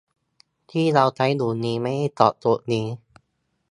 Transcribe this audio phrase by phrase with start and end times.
[0.71, 2.87] ที่เราใช้อยู่นี้ไม่ได้ตอบโจทย์นี้